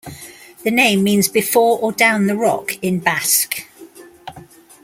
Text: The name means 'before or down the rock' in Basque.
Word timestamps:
The 0.63 0.71
name 0.71 1.03
means 1.03 1.27
'before 1.27 1.77
or 1.77 1.91
down 1.91 2.25
the 2.25 2.35
rock' 2.35 2.71
in 2.83 2.97
Basque. 3.01 3.67